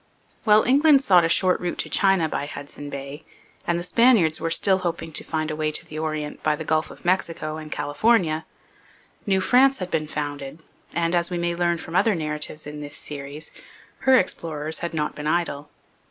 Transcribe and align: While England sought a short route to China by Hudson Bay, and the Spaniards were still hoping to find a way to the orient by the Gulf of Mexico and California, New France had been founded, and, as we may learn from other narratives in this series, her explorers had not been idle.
While 0.45 0.63
England 0.63 1.03
sought 1.03 1.23
a 1.25 1.29
short 1.29 1.59
route 1.59 1.77
to 1.77 1.87
China 1.87 2.27
by 2.27 2.47
Hudson 2.47 2.89
Bay, 2.89 3.23
and 3.67 3.77
the 3.77 3.83
Spaniards 3.83 4.39
were 4.41 4.49
still 4.49 4.79
hoping 4.79 5.11
to 5.13 5.23
find 5.23 5.51
a 5.51 5.55
way 5.55 5.71
to 5.71 5.85
the 5.85 5.99
orient 5.99 6.41
by 6.41 6.55
the 6.55 6.63
Gulf 6.65 6.89
of 6.89 7.05
Mexico 7.05 7.57
and 7.57 7.71
California, 7.71 8.47
New 9.27 9.39
France 9.41 9.77
had 9.77 9.91
been 9.91 10.07
founded, 10.07 10.63
and, 10.91 11.13
as 11.13 11.29
we 11.29 11.37
may 11.37 11.53
learn 11.53 11.77
from 11.77 11.95
other 11.95 12.15
narratives 12.15 12.65
in 12.65 12.81
this 12.81 12.97
series, 12.97 13.51
her 13.99 14.17
explorers 14.17 14.79
had 14.79 14.95
not 14.95 15.13
been 15.13 15.27
idle. 15.27 15.69